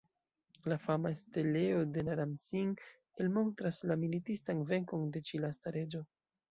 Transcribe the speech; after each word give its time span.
La 0.71 0.77
fama 0.85 1.11
steleo 1.19 1.83
de 1.97 2.05
Naram-Sin 2.09 2.73
elmontras 3.27 3.83
la 3.93 4.01
militistan 4.07 4.69
venkon 4.75 5.09
de 5.19 5.27
ĉi 5.31 5.47
lasta 5.47 5.81
reĝo. 5.81 6.09